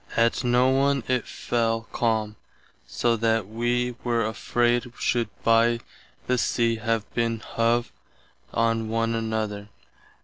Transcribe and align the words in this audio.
Att 0.17 0.43
noone 0.43 1.03
it 1.07 1.27
fell 1.27 1.85
calme, 1.93 2.35
so 2.87 3.15
that 3.17 3.45
[wee] 3.47 3.91
were 4.03 4.23
affraid 4.25 4.91
should 4.97 5.29
by 5.43 5.79
the 6.25 6.39
sea 6.39 6.77
have 6.77 7.07
been 7.13 7.39
hove 7.39 7.91
on 8.51 8.89
one 8.89 9.13
another. 9.13 9.69